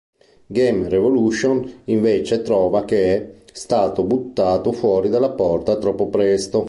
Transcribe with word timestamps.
Game 0.47 0.89
Revolution 0.89 1.81
invece 1.83 2.41
trova 2.41 2.85
che 2.85 3.05
"è 3.15 3.33
stato 3.51 4.01
buttato 4.03 4.71
fuori 4.71 5.09
dalla 5.09 5.29
porta 5.29 5.77
troppo 5.77 6.07
presto". 6.07 6.59